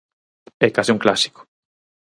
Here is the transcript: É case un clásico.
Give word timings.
É 0.67 0.69
case 0.75 0.93
un 0.95 1.03
clásico. 1.03 1.41